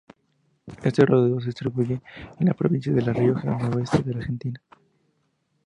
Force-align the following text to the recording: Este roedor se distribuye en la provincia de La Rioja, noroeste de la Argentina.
Este 0.83 1.05
roedor 1.05 1.43
se 1.43 1.49
distribuye 1.49 2.01
en 2.39 2.47
la 2.47 2.55
provincia 2.55 2.91
de 2.91 3.03
La 3.03 3.13
Rioja, 3.13 3.55
noroeste 3.55 4.01
de 4.01 4.13
la 4.13 4.17
Argentina. 4.21 4.59